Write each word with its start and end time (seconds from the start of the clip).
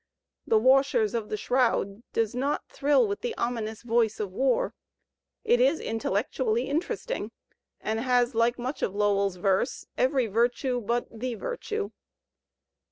"The 0.47 0.57
Wajshers 0.59 1.13
of 1.13 1.29
the 1.29 1.37
Shroud" 1.37 2.01
does 2.11 2.33
not 2.33 2.67
thrill 2.67 3.07
with 3.07 3.21
the 3.21 3.35
ominous 3.37 3.83
voice 3.83 4.19
of 4.19 4.31
War. 4.33 4.73
It 5.43 5.59
is 5.61 5.79
intellectually 5.79 6.67
interesting, 6.67 7.29
and 7.79 7.99
has, 7.99 8.33
like 8.33 8.57
much 8.57 8.81
of 8.81 8.95
Lowell's 8.95 9.35
verse, 9.35 9.85
every 9.99 10.25
virtue 10.25 10.81
but 10.81 11.05
ike 11.13 11.37
virtue. 11.37 11.91